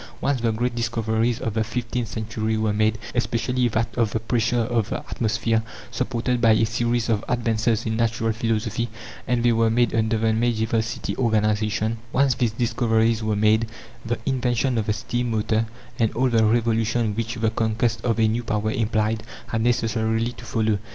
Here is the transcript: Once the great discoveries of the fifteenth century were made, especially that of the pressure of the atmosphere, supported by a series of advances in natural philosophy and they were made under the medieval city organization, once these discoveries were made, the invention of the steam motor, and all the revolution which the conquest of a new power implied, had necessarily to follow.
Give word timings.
Once 0.19 0.41
the 0.41 0.51
great 0.51 0.73
discoveries 0.73 1.39
of 1.39 1.53
the 1.53 1.63
fifteenth 1.63 2.07
century 2.07 2.57
were 2.57 2.73
made, 2.73 2.97
especially 3.13 3.67
that 3.67 3.95
of 3.95 4.13
the 4.13 4.19
pressure 4.19 4.61
of 4.61 4.89
the 4.89 4.97
atmosphere, 4.97 5.61
supported 5.91 6.41
by 6.41 6.53
a 6.53 6.65
series 6.65 7.07
of 7.07 7.23
advances 7.29 7.85
in 7.85 7.97
natural 7.97 8.33
philosophy 8.33 8.89
and 9.27 9.43
they 9.45 9.51
were 9.51 9.69
made 9.69 9.93
under 9.93 10.17
the 10.17 10.33
medieval 10.33 10.81
city 10.81 11.15
organization, 11.17 11.99
once 12.11 12.33
these 12.33 12.53
discoveries 12.53 13.21
were 13.23 13.35
made, 13.35 13.67
the 14.03 14.17
invention 14.25 14.79
of 14.79 14.87
the 14.87 14.93
steam 14.93 15.29
motor, 15.29 15.67
and 15.99 16.11
all 16.13 16.29
the 16.31 16.43
revolution 16.43 17.13
which 17.13 17.35
the 17.35 17.51
conquest 17.51 18.03
of 18.03 18.19
a 18.19 18.27
new 18.27 18.43
power 18.43 18.71
implied, 18.71 19.21
had 19.49 19.61
necessarily 19.61 20.31
to 20.31 20.43
follow. 20.45 20.79